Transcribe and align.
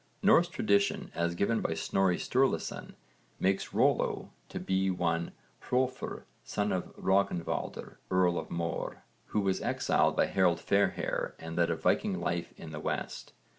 Norse 0.23 0.47
tradition, 0.47 1.11
as 1.13 1.35
given 1.35 1.61
by 1.61 1.75
Snorri 1.75 2.17
Sturluson, 2.17 2.95
makes 3.39 3.71
Rollo 3.71 4.31
to 4.49 4.59
be 4.59 4.89
one 4.89 5.31
Hrólfr, 5.65 6.23
son 6.43 6.71
of 6.71 6.85
Rögnvaldr 6.95 7.97
earl 8.09 8.39
of 8.39 8.49
Möre, 8.49 9.03
who 9.27 9.41
was 9.41 9.61
exiled 9.61 10.15
by 10.15 10.25
Harold 10.25 10.59
Fairhair 10.59 11.35
and 11.37 11.55
led 11.55 11.69
a 11.69 11.75
Viking 11.75 12.19
life 12.19 12.51
in 12.57 12.71
the 12.71 12.79
west. 12.79 13.33